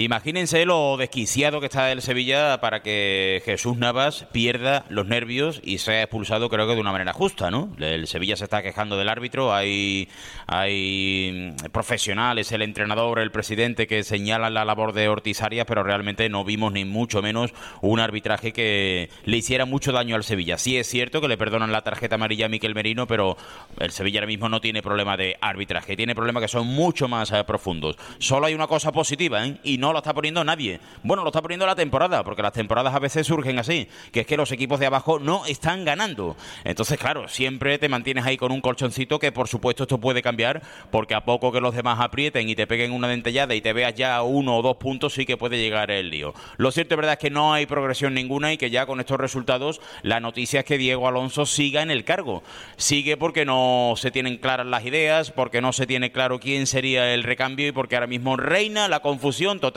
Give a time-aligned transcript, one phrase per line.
[0.00, 5.76] Imagínense lo desquiciado que está el Sevilla para que Jesús Navas pierda los nervios y
[5.76, 7.70] sea expulsado, creo que de una manera justa, ¿no?
[7.78, 10.08] El Sevilla se está quejando del árbitro, hay,
[10.46, 16.30] hay profesionales, el entrenador, el presidente que señalan la labor de Ortiz Arias, pero realmente
[16.30, 20.56] no vimos ni mucho menos un arbitraje que le hiciera mucho daño al Sevilla.
[20.56, 23.36] Sí es cierto que le perdonan la tarjeta amarilla a Miquel Merino, pero
[23.78, 27.30] el Sevilla ahora mismo no tiene problema de arbitraje, tiene problemas que son mucho más
[27.32, 27.98] eh, profundos.
[28.18, 29.58] Solo hay una cosa positiva, ¿eh?
[29.62, 30.80] Y no lo está poniendo nadie.
[31.02, 34.26] Bueno, lo está poniendo la temporada, porque las temporadas a veces surgen así, que es
[34.26, 36.36] que los equipos de abajo no están ganando.
[36.64, 40.62] Entonces, claro, siempre te mantienes ahí con un colchoncito que por supuesto esto puede cambiar,
[40.92, 43.94] porque a poco que los demás aprieten y te peguen una dentellada y te veas
[43.94, 46.34] ya uno o dos puntos, sí que puede llegar el lío.
[46.56, 49.80] Lo cierto verdad es que no hay progresión ninguna y que ya con estos resultados
[50.02, 52.42] la noticia es que Diego Alonso siga en el cargo.
[52.76, 57.14] Sigue porque no se tienen claras las ideas, porque no se tiene claro quién sería
[57.14, 59.69] el recambio y porque ahora mismo reina la confusión total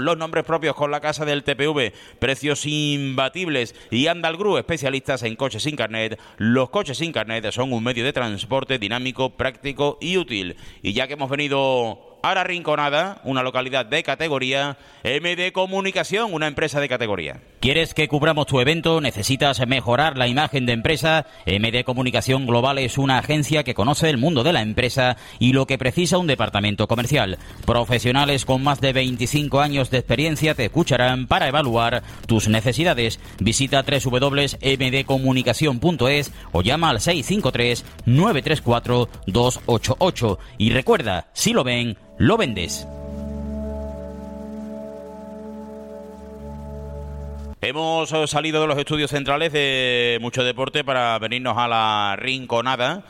[0.00, 1.92] Los nombres propios con la casa del TPV.
[2.18, 3.76] Precios imbatibles.
[3.90, 6.18] Y Andalgru, especialistas en coches sin carnet.
[6.36, 10.56] Los coches sin carnet son un medio de transporte dinámico, práctico y útil.
[10.82, 16.80] Y ya que hemos venido Ahora Rinconada, una localidad de categoría, MD Comunicación, una empresa
[16.80, 17.40] de categoría.
[17.60, 19.00] ¿Quieres que cubramos tu evento?
[19.00, 21.24] ¿Necesitas mejorar la imagen de empresa?
[21.46, 25.68] MD Comunicación Global es una agencia que conoce el mundo de la empresa y lo
[25.68, 27.38] que precisa un departamento comercial.
[27.64, 33.20] Profesionales con más de 25 años de experiencia te escucharán para evaluar tus necesidades.
[33.38, 42.86] Visita www.mdcomunicación.es o llama al 653 934 288 y recuerda, si lo ven, lo vendes.
[47.60, 53.02] Hemos salido de los estudios centrales de mucho deporte para venirnos a la Rinconada,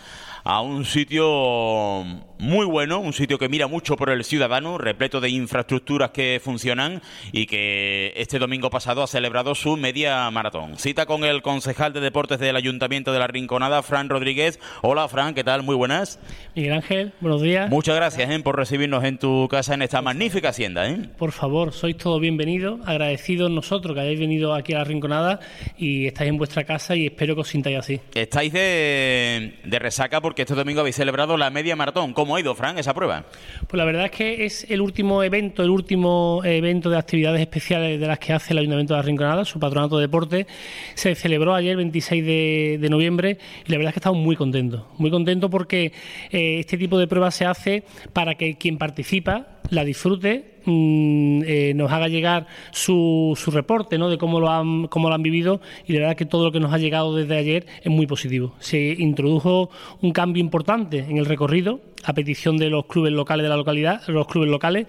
[0.46, 2.04] a un sitio
[2.38, 7.02] muy bueno, un sitio que mira mucho por el ciudadano, repleto de infraestructuras que funcionan
[7.32, 10.76] y que este domingo pasado ha celebrado su media maratón.
[10.76, 14.60] Cita con el concejal de deportes del Ayuntamiento de la Rinconada, Fran Rodríguez.
[14.82, 15.62] Hola, Fran, ¿qué tal?
[15.62, 16.20] Muy buenas.
[16.54, 17.70] Miguel Ángel, buenos días.
[17.70, 20.88] Muchas gracias eh, por recibirnos en tu casa en esta magnífica hacienda.
[20.88, 21.08] ¿eh?
[21.18, 25.40] Por favor, sois todos bienvenidos, agradecidos nosotros que hayáis venido aquí a la Rinconada
[25.76, 28.00] y estáis en vuestra casa y espero que os sintáis así.
[28.14, 32.12] Estáis de, de resaca porque este domingo habéis celebrado la media maratón.
[32.12, 33.24] ¿Cómo ha ido, Fran, esa prueba?
[33.66, 38.00] Pues la verdad es que es el último evento, el último evento de actividades especiales
[38.00, 40.46] de las que hace el Ayuntamiento de la Rinconada, su patronato de deporte.
[40.94, 44.82] Se celebró ayer, 26 de, noviembre, y la verdad es que estamos muy contentos.
[44.98, 45.92] Muy contentos porque
[46.30, 51.72] eh, este tipo de pruebas se hace para que quien participa la disfrute, mm, eh,
[51.74, 54.08] nos haga llegar su, su reporte ¿no?
[54.08, 56.60] de cómo lo, han, cómo lo han vivido y la verdad que todo lo que
[56.60, 58.54] nos ha llegado desde ayer es muy positivo.
[58.58, 63.48] Se introdujo un cambio importante en el recorrido a petición de los clubes locales de
[63.48, 64.86] la localidad, los clubes locales,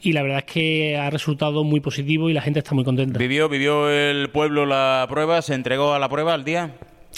[0.00, 3.18] y la verdad es que ha resultado muy positivo y la gente está muy contenta.
[3.18, 5.42] ¿Vivió, vivió el pueblo la prueba?
[5.42, 6.74] ¿Se entregó a la prueba al día?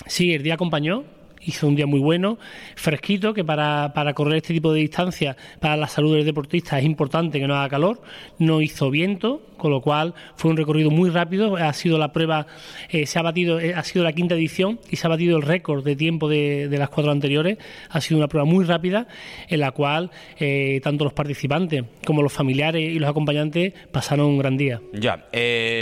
[0.06, 1.04] Sí, el día acompañó,
[1.46, 2.38] hizo un día muy bueno,
[2.74, 6.84] fresquito, que para, para correr este tipo de distancia, para la salud del deportista es
[6.84, 8.02] importante que no haga calor,
[8.38, 12.46] no hizo viento, con lo cual fue un recorrido muy rápido, ha sido la prueba,
[12.90, 15.42] eh, se ha batido, eh, ha sido la quinta edición y se ha batido el
[15.42, 17.58] récord de tiempo de, las cuatro anteriores,
[17.88, 19.06] ha sido una prueba muy rápida
[19.48, 24.38] en la cual eh, tanto los participantes como los familiares y los acompañantes pasaron un
[24.38, 24.80] gran día.
[24.92, 25.26] Ya,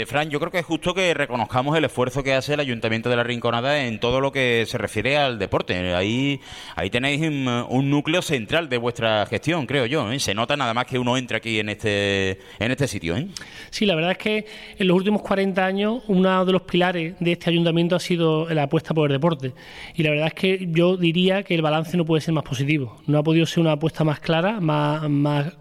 [0.07, 3.17] Fran, yo creo que es justo que reconozcamos el esfuerzo que hace el Ayuntamiento de
[3.17, 5.54] la Rinconada en todo lo que se refiere al deporte.
[5.95, 6.41] Ahí,
[6.75, 10.07] ahí tenéis un, núcleo central de vuestra gestión, creo yo.
[10.19, 13.15] Se nota nada más que uno entra aquí en este, en este sitio.
[13.15, 13.27] ¿eh?
[13.69, 14.45] Sí, la verdad es que
[14.77, 18.63] en los últimos 40 años uno de los pilares de este ayuntamiento ha sido la
[18.63, 19.53] apuesta por el deporte.
[19.95, 23.01] Y la verdad es que yo diría que el balance no puede ser más positivo.
[23.07, 25.53] No ha podido ser una apuesta más clara, más, más,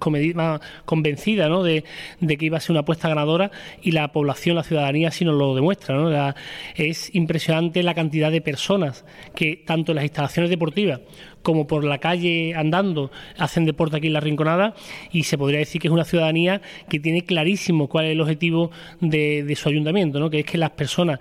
[0.84, 1.62] convencida ¿no?
[1.62, 1.84] de,
[2.20, 3.50] que iba a ser una apuesta ganadora
[3.82, 5.96] y la población, la ciudadanía sí nos lo demuestra.
[5.96, 6.34] ¿no?
[6.74, 9.04] es impresionante la cantidad de personas
[9.34, 11.00] que tanto las instalaciones deportivas
[11.44, 14.74] como por la calle andando hacen deporte aquí en la Rinconada
[15.12, 18.72] y se podría decir que es una ciudadanía que tiene clarísimo cuál es el objetivo
[19.00, 20.30] de, su ayuntamiento, ¿no?
[20.30, 21.20] que es que las personas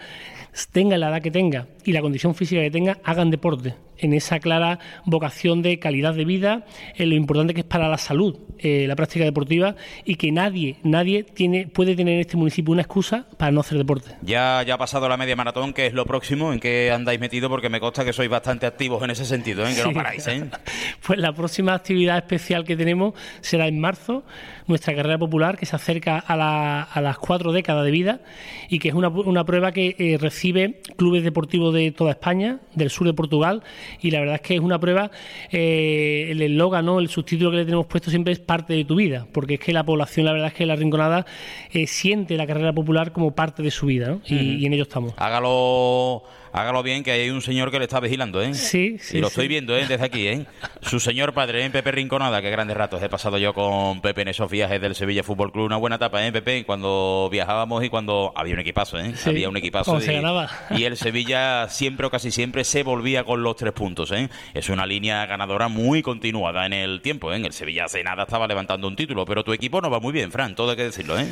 [0.71, 3.75] tengan la edad que tengan y la condición física que tengan, hagan deporte.
[3.97, 6.65] en esa clara vocación de calidad de vida,
[6.95, 9.75] en lo importante que es para la salud eh, la práctica deportiva
[10.05, 13.77] y que nadie, nadie tiene, puede tener en este municipio una excusa para no hacer
[13.77, 14.11] deporte.
[14.21, 17.49] Ya, ya ha pasado la media maratón, que es lo próximo, ¿en qué andáis metido?
[17.49, 19.73] Porque me consta que sois bastante activos en ese sentido, ¿eh?
[19.75, 20.12] que no paráis.
[20.27, 20.45] ¿Eh?
[21.05, 24.23] pues la próxima actividad especial que tenemos será en marzo,
[24.67, 28.21] nuestra carrera popular, que se acerca a, a las cuatro décadas de vida
[28.69, 32.89] y que es una, una prueba que eh, recibe clubes deportivos de toda España, del
[32.89, 33.63] sur de Portugal,
[34.01, 35.11] y la verdad es que es una prueba,
[35.51, 36.99] eh, el eslogan, ¿no?
[36.99, 39.73] el subtítulo que le tenemos puesto siempre es parte de tu vida, porque es que
[39.73, 41.25] la población, la verdad es que la Rinconada
[41.71, 44.21] eh, siente la carrera popular como parte de su vida, ¿no?
[44.25, 45.13] y, en ello estamos.
[45.17, 48.53] Hágalo hágalo bien, que hay un señor que le está vigilando, ¿eh?
[48.53, 49.17] Sí, sí.
[49.17, 49.85] Y lo estoy viendo, ¿eh?
[49.87, 50.45] Desde aquí, ¿eh?
[50.81, 51.69] Su señor padre, ¿eh?
[51.69, 55.23] Pepe Rinconada, qué grandes ratos he pasado yo con Pepe en esos viajes del Sevilla
[55.23, 55.65] Fútbol Club.
[55.65, 56.63] Una buena etapa, ¿eh, Pepe?
[56.63, 59.13] Cuando viajábamos y cuando había un equipazo, ¿eh?
[59.25, 59.97] Había un equipazo.
[59.97, 60.49] Y, se ganaba.
[60.69, 64.29] y el Sevilla siempre o casi siempre se volvía con los tres puntos, ¿eh?
[64.53, 67.37] Es una línea ganadora muy continuada en el tiempo, ¿eh?
[67.37, 70.31] El Sevilla hace nada estaba levantando un título, pero tu equipo no va muy bien,
[70.31, 71.27] Fran, todo hay que decirlo, ¿eh?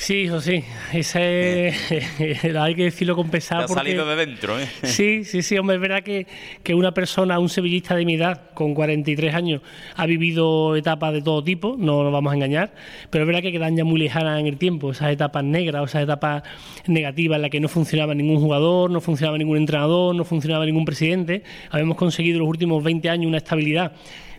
[0.00, 0.64] Sí, eso sí.
[0.94, 1.74] Ese,
[2.58, 3.64] hay que decirlo con pesar.
[3.64, 4.68] ha salido de dentro, ¿eh?
[4.82, 5.58] Sí, sí, sí.
[5.58, 6.26] Hombre, es verdad que,
[6.62, 9.62] que una persona, un sevillista de mi edad, con 43 años,
[9.96, 12.72] ha vivido etapas de todo tipo, no nos vamos a engañar,
[13.10, 16.04] pero es verdad que quedan ya muy lejanas en el tiempo, esas etapas negras, esas
[16.04, 16.42] etapas
[16.86, 20.84] negativas en las que no funcionaba ningún jugador, no funcionaba ningún entrenador, no funcionaba ningún
[20.84, 21.42] presidente.
[21.70, 23.92] Habíamos conseguido en los últimos 20 años una estabilidad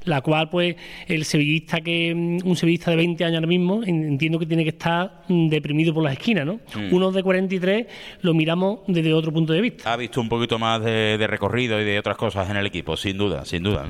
[0.06, 0.76] la cual pues
[1.08, 4.70] el sevillista que mm, un sevillista de 20 años ahora mismo entiendo que tiene que
[4.70, 6.60] estar mm, deprimido por las esquinas, ¿no?
[6.76, 6.94] Mm.
[6.94, 7.88] Uno de 43
[8.22, 9.92] lo miramos desde otro punto de vista.
[9.92, 13.18] Ha visto un poquito más de, recorrido y de otras cosas en el equipo, sin
[13.18, 13.86] duda, sin duda.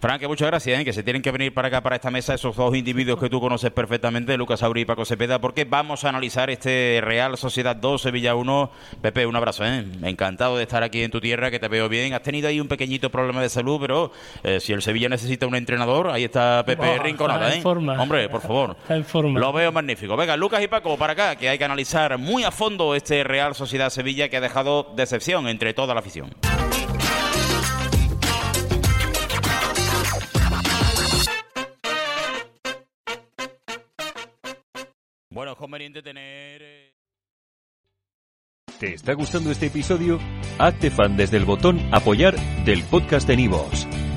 [0.00, 0.84] Frank, muchas gracias, ¿eh?
[0.84, 3.40] que se tienen que venir para acá, para esta mesa, esos dos individuos que tú
[3.40, 8.02] conoces perfectamente, Lucas Auri y Paco Cepeda, porque vamos a analizar este Real Sociedad 2,
[8.02, 8.70] Sevilla 1.
[9.00, 9.84] Pepe, un abrazo, ¿eh?
[10.02, 12.14] Encantado de estar aquí en tu tierra, que te veo bien.
[12.14, 14.12] Has tenido ahí un pequeñito problema de salud, pero
[14.42, 17.62] eh, si el Sevilla necesita un entrenador, ahí está Pepe Rinconada, ¿eh?
[17.64, 18.76] Hombre, por favor.
[19.40, 20.16] Lo veo magnífico.
[20.16, 23.54] Venga, Lucas y Paco, para acá, que hay que analizar muy a fondo este Real
[23.54, 26.30] Sociedad Sevilla que ha dejado decepción entre toda la afición.
[35.30, 36.62] Bueno, es conveniente tener...
[36.62, 36.94] Eh,
[38.78, 40.20] ¿Te está gustando este episodio?
[40.58, 43.88] Hazte fan desde el botón apoyar del podcast de Nivos.